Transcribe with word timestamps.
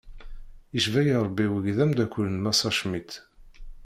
Icebbayi 0.77 1.13
rebbi 1.25 1.45
wagi 1.51 1.73
d 1.77 1.79
amdakel 1.83 2.25
n 2.29 2.35
massa 2.43 2.69
Schmitt. 2.77 3.11